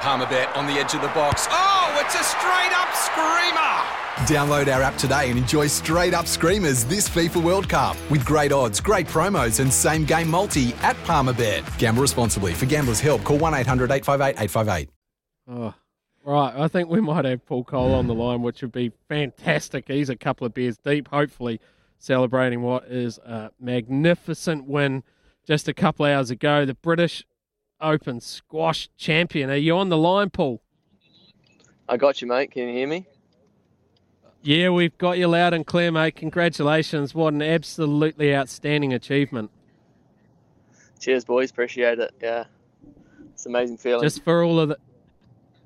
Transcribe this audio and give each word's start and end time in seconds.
Palmerbet 0.00 0.56
on 0.56 0.66
the 0.66 0.72
edge 0.72 0.94
of 0.94 1.02
the 1.02 1.08
box. 1.08 1.46
Oh, 1.50 1.98
it's 2.00 2.14
a 2.14 2.24
straight 2.24 2.72
up 2.72 2.94
screamer! 2.94 4.00
Download 4.26 4.74
our 4.74 4.82
app 4.82 4.96
today 4.96 5.28
and 5.28 5.38
enjoy 5.38 5.66
straight 5.66 6.14
up 6.14 6.26
screamers 6.26 6.84
this 6.84 7.08
FIFA 7.08 7.42
World 7.42 7.68
Cup 7.68 7.96
with 8.10 8.24
great 8.24 8.50
odds, 8.50 8.80
great 8.80 9.06
promos, 9.06 9.60
and 9.60 9.72
same 9.72 10.04
game 10.04 10.28
multi 10.28 10.72
at 10.82 10.96
Palmerbet. 11.04 11.78
Gamble 11.78 12.02
responsibly. 12.02 12.54
For 12.54 12.66
gamblers' 12.66 13.00
help, 13.00 13.24
call 13.24 13.38
1 13.38 13.54
800 13.54 13.90
858 13.90 14.42
858. 14.42 14.88
Oh, 15.48 15.74
right. 16.24 16.54
I 16.56 16.68
think 16.68 16.88
we 16.88 17.00
might 17.00 17.24
have 17.26 17.44
Paul 17.44 17.64
Coll 17.64 17.94
on 17.94 18.06
the 18.06 18.14
line, 18.14 18.42
which 18.42 18.62
would 18.62 18.72
be 18.72 18.92
fantastic. 19.08 19.88
He's 19.88 20.08
a 20.08 20.16
couple 20.16 20.46
of 20.46 20.54
beers 20.54 20.78
deep, 20.78 21.08
hopefully 21.08 21.60
celebrating 21.98 22.62
what 22.62 22.84
is 22.84 23.18
a 23.18 23.50
magnificent 23.60 24.66
win 24.66 25.02
just 25.46 25.68
a 25.68 25.74
couple 25.74 26.06
hours 26.06 26.30
ago. 26.30 26.64
The 26.64 26.74
British 26.74 27.24
Open 27.80 28.20
squash 28.20 28.88
champion. 28.96 29.50
Are 29.50 29.56
you 29.56 29.76
on 29.76 29.88
the 29.88 29.96
line, 29.96 30.30
Paul? 30.30 30.60
I 31.88 31.96
got 31.96 32.20
you, 32.20 32.28
mate. 32.28 32.52
Can 32.52 32.68
you 32.68 32.74
hear 32.74 32.86
me? 32.86 33.06
Yeah, 34.42 34.70
we've 34.70 34.96
got 34.96 35.18
you 35.18 35.28
loud 35.28 35.52
and 35.52 35.66
clear, 35.66 35.90
mate. 35.90 36.16
Congratulations. 36.16 37.14
What 37.14 37.34
an 37.34 37.42
absolutely 37.42 38.34
outstanding 38.34 38.92
achievement. 38.92 39.50
Cheers, 40.98 41.24
boys. 41.24 41.50
Appreciate 41.50 41.98
it. 41.98 42.14
Yeah. 42.22 42.44
It's 43.32 43.46
an 43.46 43.52
amazing 43.52 43.78
feeling. 43.78 44.02
Just 44.02 44.22
for 44.22 44.42
all 44.42 44.60
of 44.60 44.70
the 44.70 44.78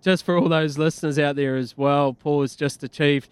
just 0.03 0.25
for 0.25 0.37
all 0.37 0.49
those 0.49 0.77
listeners 0.77 1.19
out 1.19 1.35
there 1.35 1.57
as 1.57 1.79
well, 1.79 2.12
Paul 2.12 2.43
has 2.43 2.55
just 2.55 2.83
achieved 2.83 3.31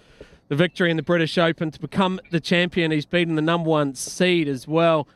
the 0.48 0.56
victory 0.56 0.91
in 0.91 0.96
the 0.96 1.02
British 1.02 1.36
Open 1.36 1.70
to 1.70 1.78
become 1.78 2.19
the 2.30 2.41
champion. 2.41 2.91
He's 2.91 3.05
beaten 3.05 3.34
the 3.34 3.42
number 3.42 3.69
one 3.69 3.94
seed 3.94 4.48
as 4.48 4.67
well 4.67 5.06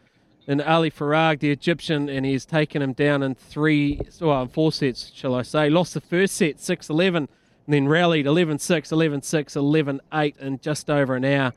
in 0.47 0.61
Ali 0.61 0.91
Farag, 0.91 1.41
the 1.41 1.50
Egyptian, 1.50 2.08
and 2.08 2.25
he's 2.25 2.47
taken 2.47 2.83
him 2.83 2.92
down 2.92 3.22
in 3.22 3.34
three, 3.34 4.00
well, 4.20 4.47
four 4.47 4.72
sets, 4.72 5.11
shall 5.14 5.34
I 5.34 5.42
say. 5.42 5.69
Lost 5.69 5.94
the 5.94 6.00
first 6.00 6.34
set, 6.34 6.61
6 6.61 6.89
11, 6.89 7.28
and 7.66 7.75
then 7.75 7.89
rallied 7.89 8.27
11 8.27 8.58
6, 8.58 8.92
11 8.92 9.22
6, 9.22 9.56
11 9.56 10.00
8 10.12 10.36
in 10.39 10.58
just 10.61 10.89
over 10.89 11.17
an 11.17 11.24
hour, 11.24 11.52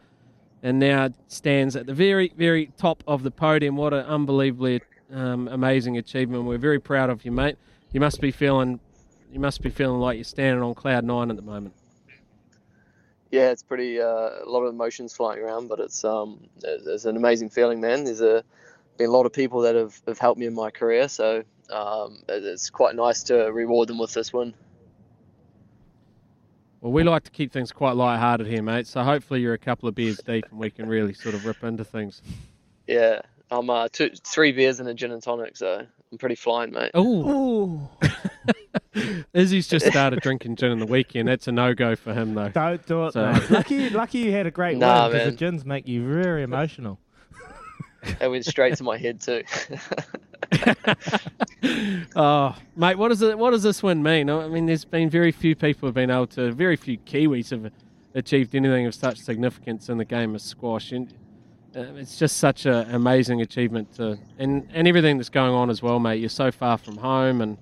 and 0.64 0.80
now 0.80 1.10
stands 1.28 1.76
at 1.76 1.86
the 1.86 1.94
very, 1.94 2.34
very 2.36 2.72
top 2.78 3.04
of 3.08 3.24
the 3.24 3.32
podium. 3.32 3.76
What 3.76 3.94
an 3.94 4.06
unbelievably 4.06 4.82
um, 5.14 5.48
amazing 5.48 5.98
achievement. 5.98 6.46
We're 6.46 6.58
very 6.58 6.80
proud 6.80 7.10
of 7.10 7.24
you, 7.24 7.32
mate. 7.32 7.58
You 7.92 8.00
must 8.00 8.20
be 8.22 8.32
feeling. 8.32 8.80
You 9.32 9.40
must 9.40 9.62
be 9.62 9.70
feeling 9.70 10.00
like 10.00 10.18
you're 10.18 10.24
standing 10.24 10.64
on 10.64 10.74
cloud 10.74 11.04
nine 11.04 11.30
at 11.30 11.36
the 11.36 11.44
moment 11.44 11.76
yeah, 13.32 13.52
it's 13.52 13.64
pretty 13.64 14.02
uh, 14.02 14.06
a 14.06 14.48
lot 14.48 14.64
of 14.64 14.74
emotions 14.74 15.16
flying 15.16 15.40
around, 15.40 15.68
but 15.68 15.80
it's 15.80 16.04
um 16.04 16.40
it's 16.64 17.06
an 17.06 17.16
amazing 17.16 17.50
feeling, 17.50 17.80
man. 17.80 18.04
There's 18.04 18.22
a 18.22 18.44
been 19.00 19.10
a 19.10 19.14
lot 19.14 19.26
of 19.26 19.34
people 19.34 19.62
that 19.62 19.76
have, 19.76 20.00
have 20.06 20.20
helped 20.20 20.40
me 20.40 20.46
in 20.46 20.54
my 20.54 20.70
career, 20.70 21.08
so 21.08 21.44
um, 21.72 22.22
it's 22.28 22.70
quite 22.70 22.96
nice 22.96 23.24
to 23.24 23.36
reward 23.46 23.88
them 23.88 23.98
with 23.98 24.14
this 24.14 24.32
one. 24.32 24.54
Well, 26.82 26.92
we 26.92 27.04
like 27.04 27.24
to 27.24 27.32
keep 27.32 27.52
things 27.52 27.72
quite 27.72 27.96
light-hearted 27.96 28.46
here, 28.46 28.62
mate. 28.62 28.88
So 28.88 29.04
hopefully 29.04 29.42
you're 29.42 29.54
a 29.54 29.58
couple 29.58 29.90
of 29.90 29.96
beers 29.96 30.18
deep 30.20 30.46
and 30.50 30.60
we 30.60 30.70
can 30.70 30.88
really 30.88 31.14
sort 31.14 31.36
of 31.36 31.46
rip 31.46 31.64
into 31.64 31.84
things. 31.84 32.22
Yeah, 32.88 33.22
I'm 33.52 33.70
uh, 33.70 33.88
two, 33.92 34.12
three 34.26 34.52
beers 34.52 34.80
and 34.80 34.88
a 34.88 34.94
gin 34.94 35.12
and 35.12 35.22
tonic, 35.22 35.58
so 35.58 35.86
I'm 36.12 36.18
pretty 36.18 36.36
flying, 36.36 36.72
mate. 36.72 36.92
Ooh. 36.96 37.88
Izzy's 39.34 39.68
just 39.68 39.88
started 39.88 40.22
drinking 40.22 40.56
gin 40.56 40.72
in 40.72 40.80
the 40.80 40.86
weekend. 40.86 41.28
That's 41.28 41.48
a 41.48 41.52
no 41.52 41.74
go 41.74 41.96
for 41.96 42.14
him, 42.14 42.34
though. 42.34 42.50
Don't 42.50 42.86
do 42.86 43.06
it, 43.08 43.14
so. 43.14 43.32
mate. 43.32 43.50
Lucky, 43.50 43.90
lucky 43.90 44.20
you 44.20 44.32
had 44.32 44.46
a 44.46 44.52
great 44.52 44.78
nah, 44.78 45.08
win 45.08 45.14
because 45.14 45.32
the 45.32 45.38
gins 45.38 45.66
make 45.66 45.88
you 45.88 46.06
very 46.06 46.44
emotional. 46.44 47.00
It 48.22 48.30
went 48.30 48.46
straight 48.46 48.76
to 48.78 48.84
my 48.84 48.98
head 48.98 49.22
too. 49.22 49.44
oh, 52.16 52.56
mate, 52.76 52.98
what 52.98 53.10
does 53.10 53.22
it? 53.22 53.38
What 53.38 53.52
does 53.52 53.64
this 53.64 53.84
win 53.84 54.02
mean? 54.02 54.30
I 54.30 54.48
mean, 54.48 54.66
there's 54.66 54.86
been 54.86 55.10
very 55.10 55.32
few 55.32 55.56
people 55.56 55.88
have 55.88 55.96
been 55.96 56.10
able 56.10 56.28
to, 56.28 56.52
very 56.52 56.76
few 56.76 56.98
Kiwis 56.98 57.52
have 57.52 57.72
achieved 58.16 58.56
anything 58.56 58.86
of 58.86 58.96
such 58.96 59.20
significance 59.20 59.90
in 59.90 59.98
the 59.98 60.06
game 60.06 60.34
of 60.36 60.42
squash, 60.42 60.92
and 60.92 61.14
uh, 61.76 61.82
it's 61.96 62.18
just 62.18 62.38
such 62.38 62.66
an 62.66 62.94
amazing 62.94 63.42
achievement. 63.42 63.94
To, 63.96 64.18
and 64.38 64.68
and 64.74 64.88
everything 64.88 65.18
that's 65.18 65.30
going 65.30 65.54
on 65.54 65.70
as 65.70 65.82
well, 65.82 66.00
mate. 66.00 66.20
You're 66.20 66.30
so 66.30 66.52
far 66.52 66.78
from 66.78 66.98
home, 66.98 67.42
and 67.42 67.58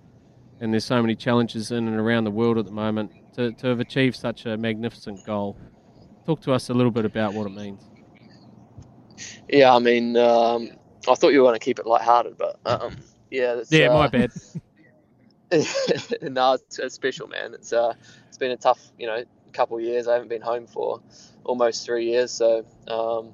and 0.59 0.73
there's 0.73 0.85
so 0.85 1.01
many 1.01 1.15
challenges 1.15 1.71
in 1.71 1.87
and 1.87 1.99
around 1.99 2.23
the 2.23 2.31
world 2.31 2.57
at 2.57 2.65
the 2.65 2.71
moment. 2.71 3.11
To 3.35 3.51
to 3.53 3.67
have 3.67 3.79
achieved 3.79 4.15
such 4.15 4.45
a 4.45 4.57
magnificent 4.57 5.25
goal, 5.25 5.57
talk 6.25 6.41
to 6.41 6.53
us 6.53 6.69
a 6.69 6.73
little 6.73 6.91
bit 6.91 7.05
about 7.05 7.33
what 7.33 7.47
it 7.47 7.53
means. 7.53 7.81
Yeah, 9.49 9.73
I 9.73 9.79
mean, 9.79 10.17
um, 10.17 10.69
I 11.07 11.15
thought 11.15 11.29
you 11.29 11.39
were 11.39 11.47
going 11.47 11.59
to 11.59 11.63
keep 11.63 11.79
it 11.79 11.85
light-hearted, 11.85 12.37
but 12.37 12.59
um, 12.65 12.97
yeah, 13.31 13.61
yeah, 13.69 13.87
uh, 13.87 13.93
my 13.93 14.07
bad. 14.07 14.31
no, 16.21 16.53
it's, 16.53 16.79
it's, 16.79 16.95
special, 16.95 17.27
man. 17.27 17.53
It's 17.53 17.71
uh, 17.71 17.93
it's 18.27 18.37
been 18.37 18.51
a 18.51 18.57
tough, 18.57 18.79
you 18.97 19.07
know, 19.07 19.23
couple 19.53 19.77
of 19.77 19.83
years. 19.83 20.07
I 20.07 20.13
haven't 20.13 20.27
been 20.27 20.41
home 20.41 20.67
for 20.67 21.01
almost 21.43 21.85
three 21.85 22.05
years, 22.05 22.31
so 22.31 22.65
um, 22.87 23.31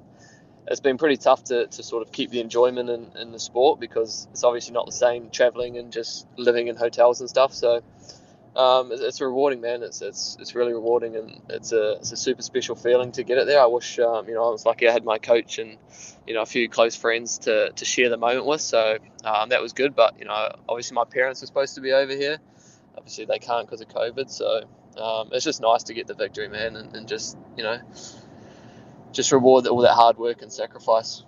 it's 0.68 0.80
been 0.80 0.96
pretty 0.96 1.16
tough 1.16 1.44
to, 1.44 1.66
to 1.66 1.82
sort 1.82 2.06
of 2.06 2.12
keep 2.12 2.30
the 2.30 2.40
enjoyment 2.40 2.88
in, 2.88 3.10
in 3.18 3.32
the 3.32 3.38
sport 3.38 3.80
because 3.80 4.28
it's 4.30 4.44
obviously 4.44 4.72
not 4.72 4.86
the 4.86 4.92
same 4.92 5.30
traveling 5.30 5.76
and 5.76 5.92
just 5.92 6.26
living 6.36 6.68
in 6.68 6.76
hotels 6.76 7.20
and 7.20 7.28
stuff. 7.28 7.52
So 7.52 7.82
um, 8.56 8.92
it's, 8.92 9.00
it's, 9.00 9.20
rewarding, 9.20 9.60
man. 9.60 9.82
It's, 9.82 10.00
it's 10.00 10.36
it's 10.38 10.54
really 10.54 10.72
rewarding, 10.72 11.16
and 11.16 11.40
it's 11.48 11.72
a 11.72 11.94
it's 11.94 12.12
a 12.12 12.16
super 12.16 12.42
special 12.42 12.76
feeling 12.76 13.10
to 13.12 13.24
get 13.24 13.38
it 13.38 13.46
there. 13.46 13.60
I 13.60 13.66
wish 13.66 13.98
um, 13.98 14.28
you 14.28 14.34
know 14.34 14.46
I 14.46 14.50
was 14.50 14.64
lucky 14.64 14.88
I 14.88 14.92
had 14.92 15.04
my 15.04 15.18
coach 15.18 15.58
and 15.58 15.76
you 16.26 16.34
know 16.34 16.42
a 16.42 16.46
few 16.46 16.68
close 16.68 16.94
friends 16.94 17.38
to, 17.38 17.70
to 17.72 17.84
share 17.84 18.10
the 18.10 18.16
moment 18.16 18.46
with. 18.46 18.60
So 18.60 18.98
um, 19.24 19.48
that 19.48 19.60
was 19.60 19.72
good. 19.72 19.96
But 19.96 20.18
you 20.20 20.24
know 20.26 20.54
obviously 20.68 20.94
my 20.94 21.04
parents 21.04 21.42
are 21.42 21.46
supposed 21.46 21.74
to 21.74 21.80
be 21.80 21.92
over 21.92 22.12
here. 22.12 22.38
Obviously 22.96 23.24
they 23.24 23.40
can't 23.40 23.66
because 23.66 23.80
of 23.80 23.88
COVID. 23.88 24.30
So 24.30 24.62
um, 25.02 25.30
it's 25.32 25.44
just 25.44 25.60
nice 25.60 25.82
to 25.84 25.94
get 25.94 26.06
the 26.06 26.14
victory, 26.14 26.48
man, 26.48 26.76
and, 26.76 26.94
and 26.94 27.08
just 27.08 27.36
you 27.56 27.64
know 27.64 27.80
just 29.10 29.32
reward 29.32 29.66
all 29.66 29.80
that 29.80 29.94
hard 29.94 30.16
work 30.16 30.42
and 30.42 30.52
sacrifice. 30.52 31.24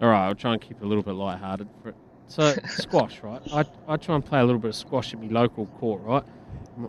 All 0.00 0.08
right, 0.08 0.26
I'll 0.26 0.34
try 0.34 0.54
and 0.54 0.60
keep 0.60 0.78
it 0.80 0.84
a 0.84 0.86
little 0.86 1.04
bit 1.04 1.14
light-hearted 1.14 1.68
for 1.82 1.90
it. 1.90 1.96
So 2.28 2.54
squash, 2.68 3.20
right? 3.22 3.40
I, 3.52 3.64
I 3.86 3.96
try 3.96 4.14
and 4.14 4.24
play 4.24 4.40
a 4.40 4.44
little 4.44 4.60
bit 4.60 4.70
of 4.70 4.76
squash 4.76 5.12
at 5.12 5.20
my 5.20 5.28
local 5.28 5.66
court, 5.66 6.02
right? 6.02 6.22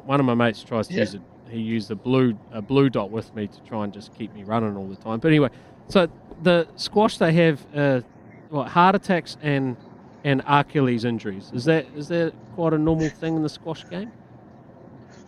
One 0.06 0.20
of 0.20 0.26
my 0.26 0.34
mates 0.34 0.64
tries 0.64 0.88
to 0.88 0.94
yeah. 0.94 1.02
use 1.02 1.16
it. 1.16 1.22
He 1.50 1.60
used 1.60 1.92
a 1.92 1.96
blue 1.96 2.38
a 2.52 2.62
blue 2.62 2.90
dot 2.90 3.12
with 3.12 3.34
me 3.36 3.48
to 3.48 3.62
try 3.62 3.84
and 3.84 3.94
just 3.94 4.14
keep 4.16 4.34
me 4.34 4.44
running 4.44 4.76
all 4.76 4.88
the 4.88 4.96
time. 4.96 5.20
But 5.20 5.28
anyway, 5.28 5.50
so 5.90 6.08
the 6.42 6.68
squash 6.76 7.18
they 7.18 7.34
have 7.34 7.66
uh, 7.76 8.02
what 8.50 8.68
heart 8.68 8.96
attacks 8.96 9.38
and 9.42 9.78
and 10.24 10.42
Achilles 10.48 11.06
injuries. 11.06 11.52
Is 11.54 11.66
that 11.66 11.86
is 11.96 12.08
that 12.08 12.34
quite 12.56 12.74
a 12.74 12.78
normal 12.78 13.10
thing 13.10 13.36
in 13.36 13.44
the 13.44 13.50
squash 13.50 13.88
game? 13.88 14.12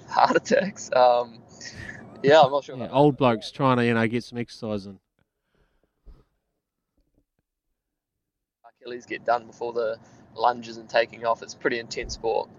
Heart 0.10 0.38
attacks. 0.38 0.92
Um, 0.94 1.40
yeah, 2.24 2.42
I'm 2.42 2.52
not 2.52 2.64
sure. 2.64 2.78
Yeah, 2.78 2.90
old 2.90 3.16
blokes 3.18 3.52
trying 3.52 3.78
to 3.78 3.86
you 3.86 3.94
know 3.94 4.08
get 4.08 4.24
some 4.24 4.40
exercise 4.40 4.88
in. 4.88 5.00
Achilles 8.88 9.06
get 9.06 9.26
done 9.26 9.46
before 9.46 9.74
the 9.74 9.98
lunges 10.36 10.78
and 10.78 10.90
taking 10.90 11.26
off. 11.26 11.44
It's 11.44 11.54
pretty 11.54 11.80
intense 11.80 12.14
sport. 12.14 12.50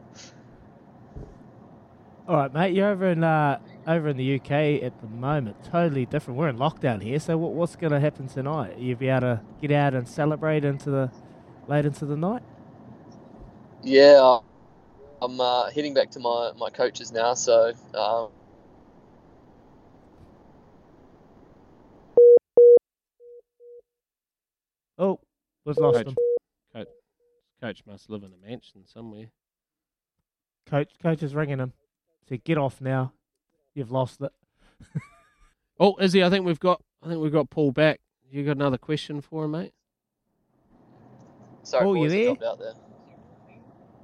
All 2.26 2.36
right, 2.36 2.52
mate. 2.52 2.74
You're 2.74 2.90
over 2.90 3.08
in 3.10 3.24
uh, 3.24 3.58
over 3.86 4.08
in 4.08 4.18
the 4.18 4.34
UK 4.34 4.82
at 4.82 5.00
the 5.00 5.06
moment. 5.06 5.56
Totally 5.64 6.04
different. 6.04 6.38
We're 6.38 6.48
in 6.50 6.58
lockdown 6.58 7.02
here. 7.02 7.18
So 7.18 7.38
what, 7.38 7.52
what's 7.52 7.76
going 7.76 7.92
to 7.92 8.00
happen 8.00 8.28
tonight? 8.28 8.78
You 8.78 8.94
be 8.96 9.08
able 9.08 9.20
to 9.20 9.40
get 9.62 9.72
out 9.72 9.94
and 9.94 10.06
celebrate 10.06 10.64
into 10.64 10.90
the 10.90 11.10
late 11.66 11.86
into 11.86 12.04
the 12.04 12.16
night? 12.16 12.42
Yeah, 13.82 14.38
I'm 15.22 15.40
uh, 15.40 15.70
heading 15.70 15.94
back 15.94 16.10
to 16.10 16.20
my 16.20 16.52
my 16.58 16.68
coaches 16.68 17.10
now. 17.12 17.32
So. 17.32 17.72
Um, 17.94 18.28
oh, 24.98 25.20
We've 25.68 25.76
lost 25.76 26.04
coach, 26.04 26.14
Coach, 26.72 26.88
coach 27.60 27.82
must 27.86 28.08
live 28.08 28.22
in 28.22 28.32
a 28.32 28.48
mansion 28.48 28.86
somewhere. 28.86 29.26
Coach, 30.64 30.92
coach 31.02 31.22
is 31.22 31.34
ringing 31.34 31.58
him. 31.58 31.74
So 32.26 32.38
get 32.42 32.56
off 32.56 32.80
now. 32.80 33.12
You've 33.74 33.90
lost 33.90 34.22
it. 34.22 34.32
oh, 35.78 35.94
Izzy, 36.00 36.24
I 36.24 36.30
think 36.30 36.46
we've 36.46 36.58
got. 36.58 36.82
I 37.02 37.08
think 37.08 37.20
we've 37.20 37.32
got 37.32 37.50
Paul 37.50 37.72
back. 37.72 38.00
You 38.30 38.46
got 38.46 38.56
another 38.56 38.78
question 38.78 39.20
for 39.20 39.44
him, 39.44 39.50
mate? 39.50 39.72
Sorry, 41.64 41.84
Paul, 41.84 41.98
you 41.98 42.08
there? 42.08 42.48
Out 42.48 42.58
there. 42.58 42.72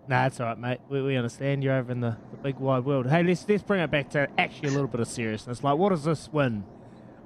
Nah, 0.07 0.25
that's 0.25 0.41
all 0.41 0.49
right, 0.49 0.59
mate. 0.59 0.81
We, 0.91 1.01
we 1.01 1.17
understand 1.17 1.65
you're 1.65 1.77
over 1.77 1.93
in 1.93 2.01
the, 2.01 2.19
the 2.31 2.37
big 2.37 2.57
wide 2.57 2.85
world. 2.85 3.09
Hey, 3.09 3.23
let's 3.23 3.49
let's 3.49 3.63
bring 3.63 3.81
it 3.81 3.91
back 3.91 4.11
to 4.11 4.29
actually 4.39 4.69
a 4.69 4.73
little 4.73 4.87
bit 4.87 5.01
of 5.01 5.09
seriousness. 5.09 5.65
Like, 5.65 5.79
what 5.79 5.89
does 5.89 6.05
this 6.05 6.29
win 6.31 6.65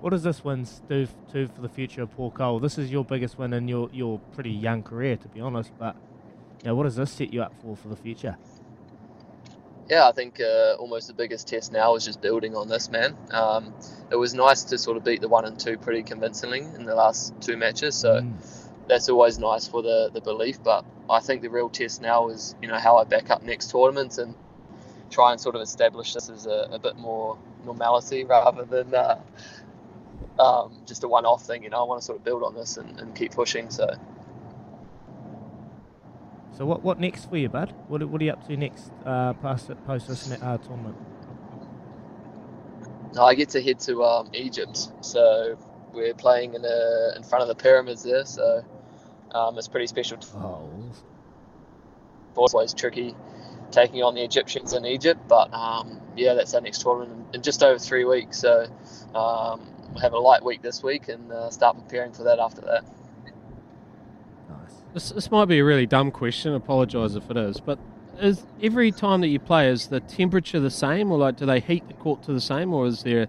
what 0.01 0.11
does 0.11 0.23
this 0.23 0.45
win 0.45 0.67
do, 0.89 1.07
do 1.33 1.47
for 1.49 1.61
the 1.61 1.69
future 1.69 2.03
of 2.03 2.11
Paul 2.11 2.31
Coll? 2.31 2.61
This 2.61 2.79
is 2.79 2.91
your 2.91 3.05
biggest 3.05 3.39
win 3.39 3.53
in 3.53 3.69
your, 3.69 3.89
your 3.93 4.19
pretty 4.33 4.51
young 4.51 4.83
career, 4.83 5.17
to 5.17 5.29
be 5.29 5.41
honest. 5.41 5.73
But 5.79 5.97
you 6.63 6.69
know, 6.69 6.75
what 6.75 6.85
does 6.85 6.97
this 6.97 7.11
set 7.11 7.33
you 7.33 7.43
up 7.43 7.55
for 7.61 7.77
for 7.77 7.89
the 7.89 7.97
future? 7.97 8.37
Yeah, 9.89 10.07
I 10.07 10.13
think 10.13 10.39
uh, 10.39 10.75
almost 10.79 11.09
the 11.09 11.15
biggest 11.15 11.49
test 11.49 11.73
now 11.73 11.95
is 11.95 12.05
just 12.05 12.21
building 12.21 12.55
on 12.55 12.69
this, 12.69 12.91
man. 12.91 13.17
Um, 13.31 13.73
it 14.11 14.17
was 14.17 14.35
nice 14.35 14.65
to 14.65 14.77
sort 14.77 14.99
of 14.99 15.05
beat 15.05 15.23
the 15.23 15.29
one 15.29 15.47
and 15.47 15.59
two 15.59 15.79
pretty 15.79 16.03
convincingly 16.03 16.61
in 16.61 16.85
the 16.85 16.95
last 16.95 17.33
two 17.41 17.57
matches, 17.57 17.95
so 17.95 18.21
Mm. 18.21 18.35
that's 18.87 19.09
always 19.09 19.39
nice 19.39 19.67
for 19.67 19.83
the, 19.83 20.11
the 20.13 20.21
belief. 20.21 20.63
But 20.63 20.85
I 21.09 21.21
think 21.21 21.41
the 21.41 21.49
real 21.49 21.71
test 21.71 22.03
now 22.03 22.29
is, 22.29 22.55
you 22.61 22.69
know, 22.69 22.77
how 22.77 22.99
I 22.99 23.05
back 23.05 23.31
up 23.31 23.43
next 23.43 23.71
tournament 23.71 24.19
and 24.19 24.35
try 25.11 25.33
and 25.33 25.41
sort 25.41 25.55
of 25.57 25.63
establish 25.63 26.13
this 26.13 26.29
as 26.29 26.47
a, 26.47 26.69
a 26.71 26.79
bit 26.79 26.97
more 26.97 27.39
normality 27.65 28.25
rather 28.25 28.65
than 28.65 28.95
uh, 28.95 29.19
um, 30.39 30.83
just 30.87 31.05
a 31.05 31.09
one-off 31.09 31.45
thing. 31.47 31.63
You 31.65 31.71
know, 31.71 31.81
I 31.81 31.83
want 31.85 32.01
to 32.01 32.05
sort 32.05 32.19
of 32.19 32.25
build 32.25 32.43
on 32.43 32.55
this 32.55 32.77
and, 32.77 32.99
and 33.01 33.15
keep 33.15 33.33
pushing. 33.33 33.71
So 33.71 33.89
So 36.57 36.67
what 36.67 36.83
what 36.83 36.99
next 36.99 37.27
for 37.31 37.37
you, 37.37 37.49
bud? 37.49 37.73
What 37.89 38.03
what 38.09 38.21
are 38.21 38.25
you 38.25 38.33
up 38.33 38.47
to 38.49 38.57
next 38.57 38.91
uh, 39.07 39.33
past 39.35 39.71
post 39.87 40.09
this 40.09 40.33
uh, 40.33 40.59
tournament? 40.59 40.97
No, 43.15 43.25
I 43.25 43.35
get 43.35 43.51
to 43.51 43.63
head 43.63 43.79
to 43.81 44.03
um, 44.05 44.29
Egypt, 44.35 44.89
so 45.01 45.57
we're 45.93 46.15
playing 46.15 46.55
in 46.55 46.65
a, 46.65 47.15
in 47.17 47.23
front 47.23 47.43
of 47.43 47.49
the 47.49 47.55
pyramids 47.55 48.03
there. 48.03 48.25
So 48.25 48.65
um, 49.33 49.57
it's 49.57 49.69
pretty 49.69 49.87
special. 49.87 50.19
Oh, 50.35 50.69
It's 52.45 52.55
always 52.55 52.75
tricky 52.75 53.15
taking 53.71 54.03
on 54.03 54.15
the 54.15 54.23
Egyptians 54.25 54.73
in 54.73 54.85
Egypt, 54.85 55.21
but 55.29 55.53
um, 55.55 56.01
yeah, 56.17 56.35
that's 56.35 56.55
our 56.55 56.61
next 56.61 56.81
tournament 56.83 57.29
in, 57.31 57.37
in 57.37 57.43
just 57.43 57.63
over 57.63 57.79
three 57.79 58.05
weeks. 58.05 58.39
So 58.39 58.67
um, 59.15 59.61
we'll 59.93 60.03
have 60.03 60.13
a 60.13 60.19
light 60.19 60.45
week 60.45 60.63
this 60.63 60.83
week 60.83 61.09
and 61.09 61.31
uh, 61.33 61.51
start 61.51 61.77
preparing 61.77 62.13
for 62.13 62.25
that 62.25 62.39
after 62.39 62.61
that. 62.63 62.85
nice. 64.49 64.75
This, 64.95 65.11
this 65.11 65.31
might 65.31 65.47
be 65.47 65.59
a 65.59 65.65
really 65.65 65.87
dumb 65.87 66.11
question. 66.11 66.55
Apologise 66.55 67.15
if 67.15 67.31
it 67.31 67.37
is, 67.37 67.61
but 67.61 67.79
is 68.21 68.45
every 68.63 68.91
time 68.91 69.21
that 69.21 69.29
you 69.29 69.39
play 69.39 69.69
is 69.69 69.87
the 69.87 70.01
temperature 70.01 70.61
the 70.61 70.71
same, 70.71 71.13
or 71.13 71.19
like 71.19 71.37
do 71.37 71.47
they 71.47 71.61
heat 71.61 71.87
the 71.89 71.95
court 71.95 72.23
to 72.25 72.33
the 72.33 72.41
same, 72.41 72.73
or 72.75 72.87
is 72.87 73.03
there 73.03 73.27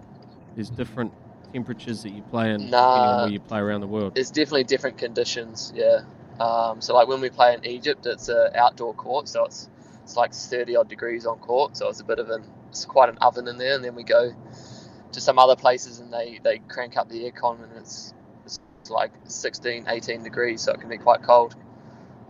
there's 0.56 0.70
different 0.70 1.12
temperatures 1.52 2.02
that 2.02 2.10
you 2.10 2.22
play 2.22 2.52
in 2.52 2.70
Nah. 2.70 3.22
where 3.22 3.32
you 3.32 3.40
play 3.40 3.58
around 3.60 3.80
the 3.80 3.86
world? 3.86 4.12
It's 4.16 4.30
definitely 4.30 4.64
different 4.64 4.98
conditions, 4.98 5.72
yeah. 5.74 6.00
Um, 6.40 6.80
so 6.80 6.94
like 6.94 7.06
when 7.06 7.20
we 7.20 7.28
play 7.30 7.54
in 7.54 7.64
Egypt, 7.64 8.06
it's 8.06 8.28
an 8.28 8.50
outdoor 8.54 8.94
court, 8.94 9.28
so 9.28 9.44
it's 9.44 9.68
it's 10.02 10.16
like 10.16 10.32
30 10.32 10.74
odd 10.76 10.88
degrees 10.88 11.24
on 11.26 11.38
court, 11.38 11.76
so 11.76 11.88
it's 11.88 12.00
a 12.00 12.04
bit 12.04 12.18
of 12.18 12.30
an 12.30 12.42
it's 12.68 12.84
quite 12.84 13.08
an 13.08 13.18
oven 13.18 13.46
in 13.48 13.58
there, 13.58 13.74
and 13.74 13.84
then 13.84 13.94
we 13.94 14.02
go 14.02 14.32
to 15.12 15.20
some 15.20 15.38
other 15.38 15.56
places 15.56 16.00
and 16.00 16.12
they 16.12 16.40
they 16.42 16.58
crank 16.68 16.96
up 16.96 17.08
the 17.08 17.30
aircon 17.30 17.62
and 17.62 17.72
it's 17.76 18.14
it's 18.44 18.90
like 18.90 19.12
16, 19.24 19.84
18 19.88 20.22
degrees, 20.22 20.62
so 20.62 20.72
it 20.72 20.80
can 20.80 20.88
be 20.88 20.96
quite 20.96 21.22
cold. 21.22 21.54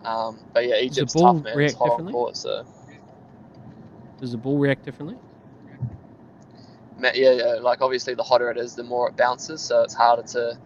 Um, 0.04 0.38
but 0.52 0.66
yeah, 0.66 0.76
Egypt's 0.76 1.14
tough, 1.14 1.36
man. 1.36 1.46
It's 1.46 1.56
react 1.56 1.76
hot 1.76 2.00
on 2.00 2.12
court, 2.12 2.36
so 2.36 2.66
Does 4.20 4.32
the 4.32 4.38
ball 4.38 4.58
react 4.58 4.84
differently? 4.84 5.16
Yeah, 7.00 7.12
yeah, 7.14 7.54
like 7.60 7.80
obviously 7.80 8.14
the 8.14 8.22
hotter 8.22 8.50
it 8.50 8.58
is, 8.58 8.74
the 8.74 8.82
more 8.82 9.08
it 9.08 9.16
bounces, 9.16 9.62
so 9.62 9.82
it's 9.82 9.94
harder 9.94 10.22
to 10.22 10.58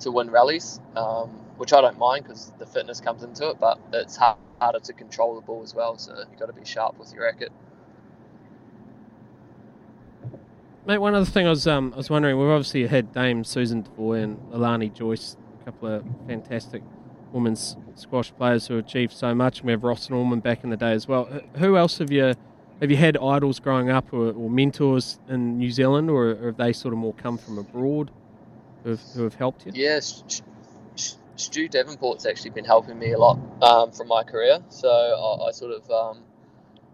to 0.00 0.10
win 0.10 0.30
rallies, 0.30 0.80
um, 0.94 1.30
which 1.56 1.72
I 1.72 1.80
don't 1.80 1.98
mind 1.98 2.24
because 2.24 2.52
the 2.58 2.66
fitness 2.66 3.00
comes 3.00 3.22
into 3.22 3.48
it, 3.50 3.58
but 3.58 3.78
it's 3.92 4.16
har- 4.16 4.36
harder 4.60 4.80
to 4.80 4.92
control 4.92 5.36
the 5.36 5.40
ball 5.40 5.62
as 5.62 5.74
well, 5.74 5.96
so 5.96 6.14
you've 6.30 6.38
got 6.38 6.46
to 6.46 6.52
be 6.52 6.64
sharp 6.64 6.98
with 6.98 7.12
your 7.14 7.24
racket. 7.24 7.52
Mate, 10.86 10.98
one 10.98 11.16
other 11.16 11.26
thing 11.26 11.48
I 11.48 11.50
was 11.50 11.66
um, 11.66 11.92
I 11.94 11.96
was 11.96 12.10
wondering, 12.10 12.38
we've 12.38 12.48
obviously 12.48 12.86
had 12.86 13.12
Dame 13.12 13.42
Susan 13.42 13.82
Devoy 13.82 14.22
and 14.22 14.38
Leilani 14.52 14.94
Joyce, 14.94 15.36
a 15.60 15.64
couple 15.64 15.88
of 15.88 16.04
fantastic 16.28 16.80
women's 17.32 17.76
squash 17.96 18.32
players 18.36 18.68
who 18.68 18.78
achieved 18.78 19.12
so 19.12 19.34
much. 19.34 19.58
And 19.58 19.66
we 19.66 19.72
have 19.72 19.82
Ross 19.82 20.08
Norman 20.08 20.38
back 20.38 20.62
in 20.62 20.70
the 20.70 20.76
day 20.76 20.92
as 20.92 21.08
well. 21.08 21.24
Who 21.56 21.76
else 21.76 21.98
have 21.98 22.12
you 22.12 22.34
have 22.80 22.88
you 22.88 22.96
had 22.96 23.16
idols 23.16 23.58
growing 23.58 23.90
up 23.90 24.12
or, 24.12 24.30
or 24.30 24.48
mentors 24.48 25.18
in 25.28 25.58
New 25.58 25.72
Zealand, 25.72 26.08
or, 26.08 26.30
or 26.30 26.46
have 26.46 26.56
they 26.56 26.72
sort 26.72 26.94
of 26.94 27.00
more 27.00 27.14
come 27.14 27.36
from 27.36 27.58
abroad 27.58 28.12
who 28.84 28.90
have, 28.90 29.00
who 29.16 29.24
have 29.24 29.34
helped 29.34 29.66
you? 29.66 29.72
St- 30.94 31.20
Stu 31.34 31.68
Davenport's 31.68 32.26
actually 32.26 32.50
been 32.50 32.64
helping 32.64 32.96
me 32.96 33.10
a 33.10 33.18
lot 33.18 33.38
um, 33.60 33.90
from 33.90 34.06
my 34.06 34.22
career, 34.22 34.60
so 34.68 34.88
I, 34.88 35.48
I 35.48 35.50
sort 35.50 35.72
of 35.72 35.90
um, 35.90 36.22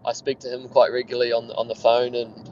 I 0.03 0.13
speak 0.13 0.39
to 0.39 0.51
him 0.51 0.67
quite 0.67 0.91
regularly 0.91 1.31
on 1.31 1.51
on 1.51 1.67
the 1.67 1.75
phone 1.75 2.15
and. 2.15 2.49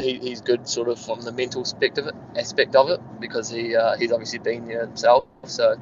He, 0.00 0.18
he's 0.18 0.40
good, 0.40 0.68
sort 0.68 0.88
of 0.88 0.98
from 0.98 1.20
the 1.22 1.32
mental 1.32 1.62
aspect 1.62 1.98
of 1.98 2.06
it, 2.06 2.14
aspect 2.36 2.76
of 2.76 2.90
it, 2.90 3.00
because 3.20 3.48
he 3.48 3.74
uh, 3.74 3.96
he's 3.96 4.12
obviously 4.12 4.38
been 4.38 4.66
there 4.66 4.86
himself. 4.86 5.24
So, 5.44 5.76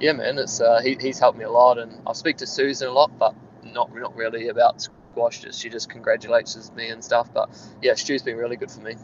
yeah, 0.00 0.12
man, 0.12 0.38
it's 0.38 0.60
uh, 0.60 0.80
he, 0.82 0.96
he's 1.00 1.18
helped 1.18 1.38
me 1.38 1.44
a 1.44 1.50
lot, 1.50 1.78
and 1.78 2.00
I 2.06 2.12
speak 2.12 2.36
to 2.38 2.46
Susan 2.46 2.88
a 2.88 2.92
lot, 2.92 3.18
but 3.18 3.34
not 3.64 3.94
not 3.94 4.16
really 4.16 4.48
about 4.48 4.82
squash. 4.82 5.40
Just 5.40 5.60
she 5.60 5.68
just 5.68 5.90
congratulates 5.90 6.70
me 6.72 6.88
and 6.88 7.02
stuff. 7.02 7.32
But 7.32 7.50
yeah, 7.82 7.94
Stu's 7.94 8.22
been 8.22 8.36
really 8.36 8.56
good 8.56 8.70
for 8.70 8.80
me. 8.80 8.96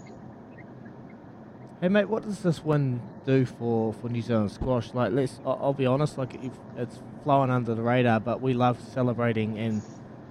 Hey 1.81 1.89
mate, 1.89 2.09
what 2.09 2.23
does 2.23 2.39
this 2.39 2.65
win 2.65 3.03
do 3.27 3.45
for, 3.45 3.93
for 3.93 4.09
New 4.09 4.23
Zealand 4.23 4.53
squash? 4.53 4.95
Like, 4.95 5.11
let's 5.11 5.41
I'll, 5.45 5.59
I'll 5.61 5.73
be 5.73 5.87
honest, 5.87 6.17
like 6.17 6.39
it's 6.77 7.01
flowing 7.25 7.51
under 7.51 7.75
the 7.75 7.83
radar, 7.83 8.21
but 8.21 8.41
we 8.41 8.55
love 8.55 8.79
celebrating 8.93 9.59
and 9.59 9.83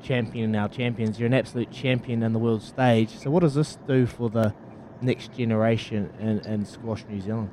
championing 0.04 0.56
our 0.56 0.70
champions. 0.70 1.20
You're 1.20 1.28
an 1.28 1.34
absolute 1.34 1.72
champion 1.72 2.24
in 2.24 2.34
the 2.34 2.40
world 2.40 2.62
stage. 2.62 3.10
So 3.10 3.30
what 3.30 3.42
does 3.42 3.56
this 3.56 3.78
do 3.88 4.06
for 4.06 4.30
the 4.30 4.54
next 5.02 5.34
generation 5.34 6.12
in, 6.20 6.40
in 6.40 6.66
squash 6.66 7.04
New 7.10 7.22
Zealand? 7.22 7.50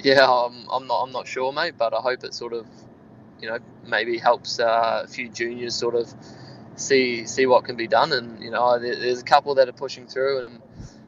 Yeah, 0.00 0.30
I'm, 0.30 0.68
I'm 0.70 0.86
not 0.86 1.02
I'm 1.02 1.12
not 1.12 1.26
sure, 1.26 1.52
mate, 1.52 1.74
but 1.76 1.92
I 1.92 2.00
hope 2.00 2.22
it 2.24 2.32
sort 2.32 2.52
of, 2.52 2.66
you 3.40 3.48
know, 3.48 3.58
maybe 3.84 4.18
helps 4.18 4.60
uh, 4.60 5.02
a 5.04 5.08
few 5.08 5.28
juniors 5.28 5.74
sort 5.74 5.94
of 5.94 6.12
see 6.76 7.26
see 7.26 7.46
what 7.46 7.64
can 7.64 7.76
be 7.76 7.88
done. 7.88 8.12
And 8.12 8.42
you 8.42 8.50
know, 8.50 8.78
there, 8.78 8.94
there's 8.96 9.20
a 9.20 9.24
couple 9.24 9.56
that 9.56 9.68
are 9.68 9.72
pushing 9.72 10.06
through, 10.06 10.46
and 10.46 10.62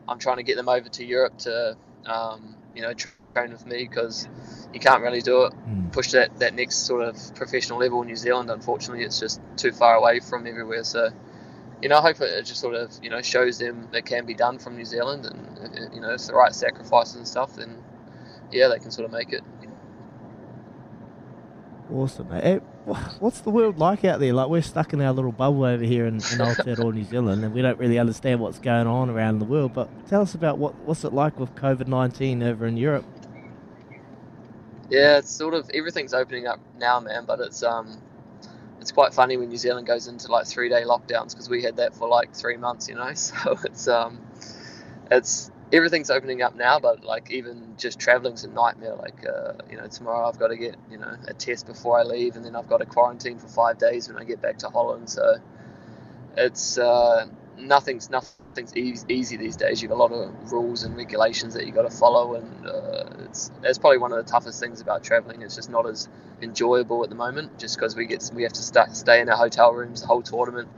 I'm 0.08 0.18
trying 0.18 0.38
to 0.38 0.42
get 0.42 0.56
them 0.56 0.68
over 0.68 0.88
to 0.88 1.04
Europe 1.04 1.38
to, 1.38 1.76
um, 2.06 2.56
you 2.74 2.82
know, 2.82 2.92
train 3.34 3.52
with 3.52 3.66
me 3.66 3.86
because 3.88 4.28
you 4.74 4.80
can't 4.80 5.02
really 5.02 5.20
do 5.20 5.44
it 5.44 5.52
Mm. 5.68 5.92
push 5.92 6.10
that 6.12 6.38
that 6.38 6.54
next 6.54 6.86
sort 6.86 7.02
of 7.02 7.34
professional 7.34 7.78
level 7.78 8.00
in 8.02 8.08
New 8.08 8.16
Zealand. 8.16 8.50
Unfortunately, 8.50 9.04
it's 9.04 9.20
just 9.20 9.40
too 9.56 9.72
far 9.72 9.94
away 9.96 10.20
from 10.20 10.46
everywhere. 10.46 10.84
So. 10.84 11.10
You 11.82 11.88
know, 11.88 11.96
I 11.96 12.02
hope 12.02 12.20
it 12.20 12.44
just 12.44 12.60
sort 12.60 12.74
of, 12.74 12.92
you 13.02 13.08
know, 13.08 13.22
shows 13.22 13.56
them 13.58 13.88
that 13.92 14.04
can 14.04 14.26
be 14.26 14.34
done 14.34 14.58
from 14.58 14.76
New 14.76 14.84
Zealand, 14.84 15.24
and 15.24 15.40
uh, 15.58 15.94
you 15.94 16.02
know, 16.02 16.10
it's 16.10 16.26
the 16.26 16.34
right 16.34 16.54
sacrifices 16.54 17.16
and 17.16 17.26
stuff. 17.26 17.56
Then, 17.56 17.74
yeah, 18.52 18.68
they 18.68 18.78
can 18.78 18.90
sort 18.90 19.06
of 19.06 19.12
make 19.12 19.32
it. 19.32 19.42
Awesome, 21.90 22.28
mate. 22.28 22.60
What's 23.18 23.40
the 23.40 23.48
world 23.48 23.78
like 23.78 24.04
out 24.04 24.20
there? 24.20 24.34
Like 24.34 24.50
we're 24.50 24.60
stuck 24.60 24.92
in 24.92 25.00
our 25.00 25.12
little 25.12 25.32
bubble 25.32 25.64
over 25.64 25.82
here 25.82 26.04
in, 26.04 26.16
in 26.16 26.20
Aotearoa, 26.20 26.92
New 26.92 27.04
Zealand, 27.04 27.42
and 27.44 27.54
we 27.54 27.62
don't 27.62 27.78
really 27.78 27.98
understand 27.98 28.40
what's 28.40 28.58
going 28.58 28.86
on 28.86 29.08
around 29.08 29.38
the 29.38 29.46
world. 29.46 29.72
But 29.72 29.88
tell 30.06 30.20
us 30.20 30.34
about 30.34 30.58
what 30.58 30.74
what's 30.84 31.02
it 31.02 31.14
like 31.14 31.40
with 31.40 31.54
COVID 31.54 31.86
nineteen 31.86 32.42
over 32.42 32.66
in 32.66 32.76
Europe. 32.76 33.06
Yeah, 34.90 35.18
it's 35.18 35.30
sort 35.30 35.54
of 35.54 35.70
everything's 35.72 36.14
opening 36.14 36.46
up 36.46 36.60
now, 36.78 37.00
man. 37.00 37.24
But 37.26 37.40
it's 37.40 37.62
um, 37.62 37.98
it's 38.80 38.92
quite 38.92 39.14
funny 39.14 39.36
when 39.36 39.48
New 39.48 39.56
Zealand 39.56 39.86
goes 39.86 40.08
into 40.08 40.30
like 40.32 40.46
three 40.46 40.68
day 40.68 40.82
lockdowns 40.82 41.30
because 41.32 41.48
we 41.48 41.62
had 41.62 41.76
that 41.76 41.94
for 41.94 42.08
like 42.08 42.34
three 42.34 42.56
months, 42.56 42.88
you 42.88 42.96
know. 42.96 43.12
So 43.14 43.56
it's 43.64 43.88
um, 43.88 44.20
it's 45.10 45.50
everything's 45.72 46.10
opening 46.10 46.42
up 46.42 46.56
now, 46.56 46.78
but 46.80 47.04
like 47.04 47.30
even 47.30 47.74
just 47.78 47.98
traveling's 48.00 48.44
a 48.44 48.48
nightmare. 48.48 48.96
Like 48.96 49.26
uh, 49.26 49.54
you 49.70 49.76
know, 49.76 49.86
tomorrow 49.88 50.28
I've 50.28 50.38
got 50.38 50.48
to 50.48 50.56
get 50.56 50.76
you 50.90 50.98
know 50.98 51.16
a 51.28 51.34
test 51.34 51.66
before 51.66 51.98
I 51.98 52.02
leave, 52.04 52.36
and 52.36 52.44
then 52.44 52.56
I've 52.56 52.68
got 52.68 52.78
to 52.78 52.86
quarantine 52.86 53.38
for 53.38 53.48
five 53.48 53.78
days 53.78 54.08
when 54.08 54.18
I 54.18 54.24
get 54.24 54.42
back 54.42 54.58
to 54.58 54.68
Holland. 54.70 55.10
So 55.10 55.36
it's 56.36 56.78
uh, 56.78 57.26
nothing's 57.60 58.10
nothing's 58.10 58.76
easy, 58.76 59.06
easy 59.08 59.36
these 59.36 59.56
days. 59.56 59.82
You've 59.82 59.90
got 59.90 59.96
a 59.96 60.02
lot 60.02 60.12
of 60.12 60.52
rules 60.52 60.82
and 60.84 60.96
regulations 60.96 61.54
that 61.54 61.66
you 61.66 61.72
got 61.72 61.82
to 61.82 61.96
follow, 61.96 62.34
and 62.34 62.66
uh, 62.66 63.24
it's 63.24 63.50
that's 63.62 63.78
probably 63.78 63.98
one 63.98 64.12
of 64.12 64.24
the 64.24 64.30
toughest 64.30 64.60
things 64.60 64.80
about 64.80 65.04
traveling. 65.04 65.42
It's 65.42 65.56
just 65.56 65.70
not 65.70 65.86
as 65.86 66.08
enjoyable 66.42 67.02
at 67.02 67.10
the 67.10 67.16
moment, 67.16 67.58
just 67.58 67.76
because 67.76 67.96
we 67.96 68.06
get 68.06 68.30
we 68.34 68.42
have 68.42 68.52
to 68.54 68.62
sta 68.62 68.86
stay 68.92 69.20
in 69.20 69.28
our 69.28 69.36
hotel 69.36 69.72
rooms 69.72 70.00
the 70.00 70.06
whole 70.06 70.22
tournament, 70.22 70.68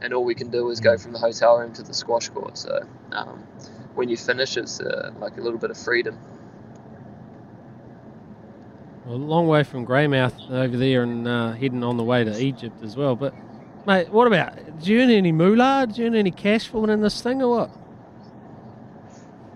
and 0.00 0.12
all 0.12 0.24
we 0.24 0.34
can 0.34 0.50
do 0.50 0.70
is 0.70 0.80
go 0.80 0.96
from 0.96 1.12
the 1.12 1.18
hotel 1.18 1.58
room 1.58 1.72
to 1.74 1.82
the 1.82 1.94
squash 1.94 2.28
court. 2.28 2.58
So 2.58 2.86
um, 3.12 3.42
when 3.94 4.08
you 4.08 4.16
finish, 4.16 4.56
it's 4.56 4.80
uh, 4.80 5.12
like 5.20 5.36
a 5.36 5.40
little 5.40 5.58
bit 5.58 5.70
of 5.70 5.78
freedom. 5.78 6.18
Well, 9.06 9.16
a 9.16 9.18
long 9.18 9.46
way 9.46 9.62
from 9.62 9.86
Greymouth 9.86 10.50
over 10.50 10.76
there 10.76 11.04
and 11.04 11.28
uh, 11.28 11.52
heading 11.52 11.84
on 11.84 11.96
the 11.96 12.02
way 12.02 12.24
to 12.24 12.42
Egypt 12.42 12.82
as 12.82 12.96
well. 12.96 13.14
But, 13.14 13.34
mate, 13.86 14.08
what 14.10 14.26
about? 14.26 14.80
Do 14.82 14.92
you 14.92 15.00
earn 15.02 15.10
any 15.10 15.32
moolah? 15.32 15.86
Do 15.90 16.00
you 16.00 16.08
earn 16.08 16.14
any 16.14 16.30
cash 16.30 16.68
for 16.68 16.80
winning 16.80 17.00
this 17.00 17.20
thing 17.22 17.42
or 17.42 17.50
what? 17.50 17.70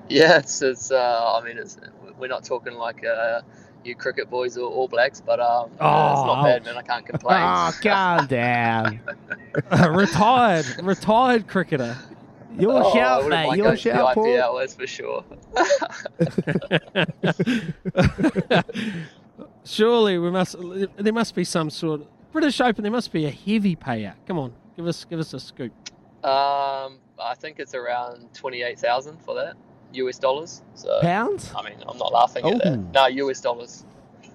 Yeah, 0.08 0.38
it's, 0.38 0.60
it's 0.62 0.90
uh, 0.90 1.38
I 1.40 1.44
mean, 1.44 1.56
it's 1.58 1.78
we're 2.18 2.26
not 2.28 2.44
talking 2.44 2.75
like 2.75 3.04
uh, 3.04 3.42
you 3.84 3.94
cricket 3.94 4.28
boys 4.28 4.56
or 4.58 4.68
All 4.70 4.88
Blacks, 4.88 5.20
but 5.20 5.38
um, 5.40 5.70
uh, 5.80 6.10
it's 6.12 6.25
not 6.26 6.40
Oh, 6.40 6.42
bad, 6.42 6.64
man. 6.64 6.76
I 6.76 6.82
can't 6.82 7.06
complain. 7.06 7.40
Oh, 7.42 7.72
calm 7.80 8.26
down. 8.26 9.00
retired, 9.90 10.66
retired 10.82 11.46
cricketer. 11.49 11.96
Your 12.58 12.82
Oh, 12.82 12.90
I 12.90 12.92
shout, 12.94 13.28
mate. 13.28 13.46
mind 13.46 13.56
Your 13.58 13.64
going 13.66 13.76
to 13.78 13.82
the 13.82 13.90
shout, 13.90 14.14
Paul. 14.14 14.26
IPL, 14.26 14.60
that's 14.60 14.75
for 14.75 14.87
sure. 14.87 15.25
Surely 19.64 20.18
we 20.18 20.30
must. 20.30 20.56
There 20.96 21.12
must 21.12 21.34
be 21.34 21.44
some 21.44 21.70
sort. 21.70 22.02
British 22.32 22.60
Open, 22.60 22.82
there 22.82 22.92
must 22.92 23.12
be 23.12 23.26
a 23.26 23.30
heavy 23.30 23.75
payout. 23.76 24.14
Come 24.26 24.38
on, 24.38 24.52
give 24.76 24.87
us 24.87 25.04
give 25.04 25.18
us 25.18 25.32
a 25.34 25.40
scoop. 25.40 25.72
Um, 26.25 26.99
I 27.18 27.34
think 27.37 27.58
it's 27.58 27.75
around 27.75 28.32
twenty 28.34 28.62
eight 28.62 28.78
thousand 28.78 29.20
for 29.22 29.34
that 29.34 29.54
US 29.94 30.18
dollars. 30.18 30.62
So 30.75 31.00
Pounds? 31.00 31.52
I 31.56 31.62
mean, 31.68 31.78
I'm 31.88 31.99
not 31.99 32.12
laughing 32.12 32.46
at 32.46 32.54
Oh. 32.54 32.58
that. 32.58 32.76
No, 32.92 33.06
US 33.26 33.40
dollars. 33.40 33.84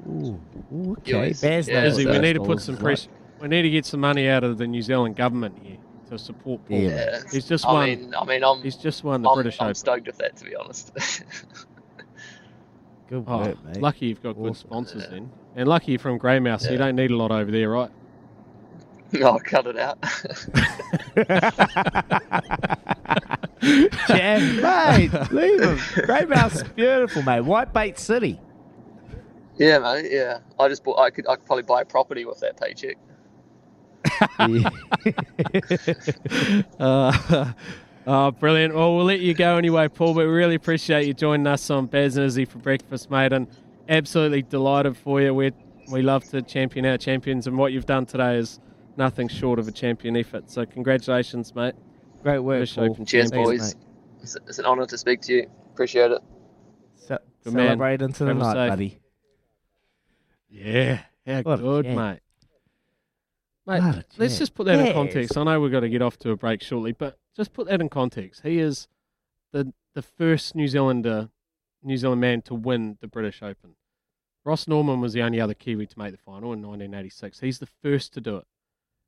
Ooh, 0.08 0.40
ooh, 0.74 0.92
okay. 1.00 1.30
US. 1.30 1.42
Bears 1.42 1.68
Yeah, 1.68 1.86
Izzy, 1.86 2.04
so- 2.04 2.12
we 2.12 2.20
need 2.20 2.34
to 2.34 2.42
put 2.44 2.62
some 2.62 2.76
is 2.76 2.82
pressure. 2.82 3.10
We 3.40 3.48
need 3.50 3.62
to 3.64 3.70
get 3.70 3.86
some 3.86 4.00
money 4.00 4.28
out 4.30 4.44
of 4.44 4.58
the 4.58 4.66
New 4.68 4.82
Zealand 4.82 5.16
government 5.16 5.58
here 5.62 5.78
to 6.10 6.18
support 6.18 6.66
Paul. 6.68 6.78
Yeah. 6.80 6.90
Yeah, 6.90 7.20
He's 7.32 7.48
just 7.48 7.66
I 7.66 7.74
won. 7.74 7.86
mean, 7.90 8.16
I 8.18 8.26
mean, 8.26 8.44
I'm 8.44 8.62
He's 8.62 8.76
just 8.78 9.04
won 9.04 9.22
the 9.22 9.30
I'm, 9.30 9.36
British 9.36 9.58
I'm 9.60 9.66
Open. 9.68 9.76
stoked 9.76 10.08
with 10.08 10.18
that 10.18 10.36
to 10.38 10.46
be 10.46 10.56
honest. 10.56 10.92
Good 13.10 13.24
Oh, 13.28 13.38
work, 13.40 13.64
mate. 13.66 13.82
lucky 13.82 14.06
you've 14.08 14.22
got 14.24 14.34
good 14.36 14.52
Awesome. 14.52 14.70
sponsors 14.70 15.08
then, 15.10 15.30
and 15.56 15.68
lucky 15.68 15.92
you're 15.94 16.00
from 16.00 16.20
Greymouth, 16.20 16.62
so 16.62 16.72
you 16.72 16.78
don't 16.78 16.96
need 16.96 17.12
a 17.12 17.16
lot 17.16 17.32
over 17.32 17.52
there, 17.52 17.70
right? 17.70 17.90
oh, 19.22 19.40
cut 19.44 19.68
it 19.68 19.78
out. 19.78 19.98
Jam, 24.08 24.62
mate, 24.62 25.12
leave 25.32 25.62
him. 25.62 25.78
Greymouth's 25.78 26.64
beautiful, 26.76 27.22
mate. 27.24 27.42
Whitebait 27.44 27.98
City. 27.98 28.40
yeah, 29.58 29.80
mate. 29.80 30.12
Yeah, 30.12 30.40
I 30.60 30.68
just 30.68 30.84
bought. 30.84 31.00
I 31.00 31.10
could. 31.10 31.28
I 31.28 31.36
could 31.36 31.46
probably 31.46 31.64
buy 31.64 31.82
a 31.82 31.86
property 31.86 32.26
with 32.26 32.40
that 32.42 32.60
paycheck. 32.60 32.98
Uh, 36.80 37.52
oh, 38.08 38.32
brilliant. 38.32 38.74
Well, 38.76 38.96
we'll 38.96 39.06
let 39.06 39.20
you 39.20 39.34
go 39.34 39.58
anyway, 39.58 39.88
Paul, 39.88 40.14
but 40.14 40.26
we 40.28 40.32
really 40.34 40.56
appreciate 40.56 41.06
you 41.08 41.14
joining 41.14 41.48
us 41.48 41.70
on 41.70 41.86
Baz 41.88 42.18
and 42.18 42.26
Izzy 42.26 42.46
for 42.46 42.60
breakfast, 42.60 43.10
mate, 43.12 43.34
and 43.34 43.48
absolutely 43.90 44.42
delighted 44.44 44.98
for 44.98 45.22
you. 45.22 45.34
we 45.34 45.52
we 45.92 46.02
love 46.02 46.24
to 46.30 46.42
champion 46.42 46.86
our 46.88 46.98
champions, 46.98 47.46
and 47.46 47.58
what 47.58 47.72
you've 47.72 47.86
done 47.86 48.06
today 48.08 48.38
is 48.38 48.60
nothing 48.98 49.28
short 49.28 49.60
of 49.60 49.68
a 49.68 49.72
champion 49.72 50.18
effort. 50.18 50.50
So, 50.50 50.66
congratulations, 50.66 51.54
mate. 51.54 51.76
Great 52.24 52.40
work, 52.40 52.58
British 52.60 52.76
Paul. 52.76 52.90
Open 52.92 53.06
Cheers, 53.06 53.30
champions, 53.30 53.60
boys. 53.62 53.76
It's, 54.24 54.36
it's 54.48 54.58
an 54.60 54.66
honour 54.66 54.88
to 54.88 54.98
speak 54.98 55.22
to 55.22 55.34
you. 55.34 55.48
Appreciate 55.74 56.10
it. 56.12 56.22
Ce- 56.96 57.08
Good 57.44 57.54
man. 57.54 57.68
celebrate 57.68 58.02
into 58.02 58.24
the 58.26 58.34
Travel 58.34 58.42
night, 58.48 58.54
safe. 58.54 58.70
buddy. 58.72 59.00
Yeah, 60.50 61.00
how 61.28 61.42
What 61.44 61.60
good, 61.60 61.86
champ. 61.86 61.98
mate. 61.98 62.20
Mate, 63.68 63.82
let's 64.18 64.38
just 64.38 64.54
put 64.54 64.66
that 64.68 64.80
in 64.80 64.94
context. 64.94 65.38
I 65.38 65.44
know 65.44 65.60
we've 65.60 65.72
got 65.72 65.80
to 65.82 65.90
get 65.90 66.02
off 66.02 66.18
to 66.20 66.30
a 66.32 66.36
break 66.36 66.62
shortly, 66.62 66.92
but 66.92 67.18
just 67.36 67.52
put 67.54 67.68
that 67.68 67.82
in 67.82 67.90
context. 67.90 68.42
He 68.44 68.60
is 68.60 68.88
the 69.52 69.74
the 69.94 70.02
first 70.02 70.56
New 70.56 70.68
Zealander, 70.68 71.30
New 71.82 71.98
Zealand 71.98 72.22
man 72.22 72.42
to 72.44 72.54
win 72.54 72.98
the 73.02 73.08
British 73.08 73.42
Open. 73.42 73.76
Ross 74.44 74.68
Norman 74.68 75.02
was 75.02 75.14
the 75.14 75.22
only 75.24 75.40
other 75.42 75.54
Kiwi 75.56 75.88
to 75.88 75.98
make 75.98 76.12
the 76.12 76.18
final 76.18 76.54
in 76.54 76.62
1986. 76.62 77.40
He's 77.40 77.60
the 77.60 77.66
first 77.66 78.14
to 78.14 78.22
do 78.22 78.38
it. 78.38 78.46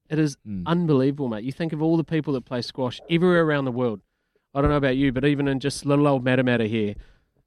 It 0.09 0.17
is 0.17 0.37
Mm. 0.47 0.63
unbelievable, 0.65 1.27
mate. 1.27 1.43
You 1.43 1.51
think 1.51 1.73
of 1.73 1.81
all 1.81 1.97
the 1.97 2.03
people 2.03 2.33
that 2.33 2.45
play 2.45 2.61
squash 2.61 2.99
everywhere 3.09 3.43
around 3.43 3.65
the 3.65 3.71
world. 3.71 4.01
I 4.55 4.61
don't 4.61 4.71
know 4.71 4.77
about 4.77 4.95
you, 4.97 5.11
but 5.11 5.25
even 5.25 5.47
in 5.47 5.59
just 5.59 5.85
little 5.85 6.07
old 6.07 6.23
Matamata 6.23 6.67
here, 6.67 6.95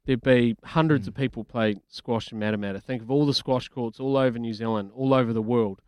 there'd 0.05 0.21
be 0.21 0.55
hundreds 0.63 1.07
of 1.07 1.15
people 1.15 1.43
play 1.43 1.75
squash 1.87 2.31
in 2.31 2.39
Matamata. 2.39 2.81
Think 2.81 3.01
of 3.01 3.09
all 3.11 3.25
the 3.25 3.33
squash 3.33 3.67
courts 3.67 3.99
all 3.99 4.15
over 4.15 4.37
New 4.39 4.53
Zealand, 4.53 4.91
all 4.93 5.13
over 5.13 5.33
the 5.33 5.41
world. 5.41 5.81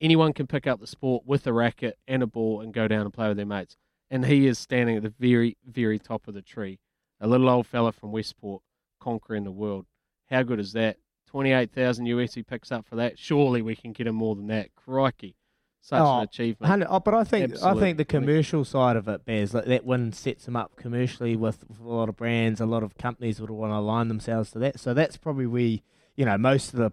Anyone 0.00 0.32
can 0.32 0.46
pick 0.46 0.66
up 0.66 0.80
the 0.80 0.86
sport 0.86 1.24
with 1.26 1.46
a 1.46 1.52
racket 1.52 1.98
and 2.06 2.22
a 2.22 2.26
ball 2.26 2.60
and 2.60 2.72
go 2.72 2.86
down 2.86 3.02
and 3.02 3.12
play 3.12 3.28
with 3.28 3.36
their 3.36 3.46
mates. 3.46 3.76
And 4.10 4.24
he 4.24 4.46
is 4.46 4.58
standing 4.58 4.96
at 4.96 5.02
the 5.02 5.12
very, 5.18 5.56
very 5.66 5.98
top 5.98 6.28
of 6.28 6.34
the 6.34 6.42
tree. 6.42 6.78
A 7.20 7.26
little 7.26 7.48
old 7.48 7.66
fella 7.66 7.92
from 7.92 8.12
Westport 8.12 8.62
conquering 9.00 9.44
the 9.44 9.50
world. 9.50 9.86
How 10.30 10.42
good 10.42 10.60
is 10.60 10.72
that? 10.74 10.98
28,000 11.26 12.06
US 12.06 12.34
he 12.34 12.42
picks 12.42 12.72
up 12.72 12.86
for 12.86 12.96
that. 12.96 13.18
Surely 13.18 13.60
we 13.60 13.76
can 13.76 13.92
get 13.92 14.06
him 14.06 14.14
more 14.14 14.34
than 14.34 14.46
that. 14.46 14.74
Crikey. 14.76 15.34
Such 15.80 16.00
Oh, 16.00 16.18
an 16.18 16.24
achievement. 16.24 16.86
Oh, 16.88 17.00
but 17.00 17.14
I 17.14 17.24
think 17.24 17.62
I 17.62 17.74
think 17.74 17.98
the 17.98 18.04
commercial 18.04 18.64
side 18.64 18.96
of 18.96 19.08
it, 19.08 19.24
Bears, 19.24 19.54
like 19.54 19.66
that 19.66 19.84
win 19.84 20.12
sets 20.12 20.44
them 20.44 20.56
up 20.56 20.76
commercially 20.76 21.36
with, 21.36 21.64
with 21.68 21.80
a 21.80 21.88
lot 21.88 22.08
of 22.08 22.16
brands. 22.16 22.60
A 22.60 22.66
lot 22.66 22.82
of 22.82 22.96
companies 22.98 23.40
would 23.40 23.50
want 23.50 23.72
to 23.72 23.76
align 23.76 24.08
themselves 24.08 24.50
to 24.52 24.58
that. 24.60 24.80
So 24.80 24.92
that's 24.92 25.16
probably 25.16 25.46
where 25.46 25.78
you 26.16 26.24
know 26.24 26.36
most 26.36 26.74
of 26.74 26.78
the 26.78 26.90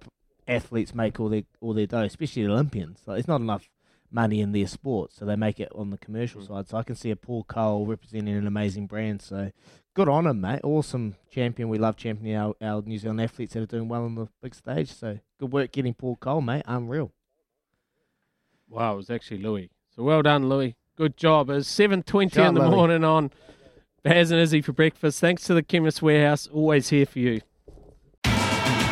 athletes 0.48 0.94
make 0.96 1.20
all 1.20 1.30
their 1.30 1.44
all 1.62 1.74
their 1.74 1.88
dough, 1.88 2.02
especially 2.04 2.46
the 2.46 2.52
Olympians. 2.52 3.00
Like 3.06 3.16
there's 3.16 3.28
not 3.28 3.42
enough 3.42 3.70
money 4.12 4.40
in 4.40 4.52
their 4.52 4.68
sport, 4.68 5.12
so 5.12 5.26
they 5.26 5.36
make 5.36 5.60
it 5.60 5.72
on 5.76 5.90
the 5.90 5.98
commercial 5.98 6.42
Mm. 6.42 6.48
side. 6.48 6.70
So 6.70 6.78
I 6.78 6.84
can 6.84 6.96
see 6.96 7.12
a 7.12 7.16
Paul 7.16 7.44
Coll 7.44 7.86
representing 7.86 8.36
an 8.36 8.48
amazing 8.48 8.88
brand. 8.88 9.22
So 9.22 9.52
good 9.94 10.08
on 10.08 10.28
him, 10.28 10.42
mate. 10.42 10.62
Awesome 10.64 11.16
champion. 11.32 11.68
We 11.70 11.78
love 11.78 11.98
championing 11.98 12.36
our, 12.36 12.56
our 12.62 12.82
New 12.82 12.98
Zealand 12.98 13.22
athletes 13.22 13.54
that 13.54 13.64
are 13.64 13.66
doing 13.66 13.88
well 13.90 14.04
on 14.06 14.16
the 14.16 14.28
big 14.42 14.56
stage. 14.56 14.90
So 14.94 15.20
good 15.40 15.52
work 15.52 15.72
getting 15.72 15.94
Paul 15.94 16.18
Coll, 16.18 16.42
mate. 16.42 16.64
Unreal. 16.68 17.12
Wow, 18.70 18.94
it 18.94 18.98
was 18.98 19.10
actually 19.10 19.40
Louis. 19.40 19.70
So 19.96 20.04
well 20.04 20.22
done, 20.22 20.50
Louis. 20.50 20.76
Good 20.98 21.18
job. 21.18 21.50
It's 21.50 21.68
seven 21.68 22.04
twenty 22.04 22.42
in 22.42 22.54
the 22.54 22.62
Louis. 22.62 22.70
morning 22.72 23.04
on 23.04 23.32
Baz 24.04 24.32
and 24.32 24.40
Izzy 24.40 24.62
for 24.62 24.72
breakfast. 24.72 25.20
Thanks 25.20 25.44
to 25.46 25.54
the 25.54 25.64
Chemist 25.64 26.02
Warehouse, 26.02 26.48
always 26.48 26.90
here 26.90 27.06
for 27.06 27.20
you. 27.20 27.42